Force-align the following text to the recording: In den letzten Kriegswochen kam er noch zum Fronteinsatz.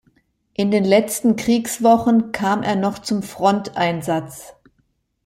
In 0.55 0.71
den 0.71 0.83
letzten 0.83 1.35
Kriegswochen 1.35 2.31
kam 2.31 2.63
er 2.63 2.75
noch 2.75 2.97
zum 2.97 3.21
Fronteinsatz. 3.21 4.55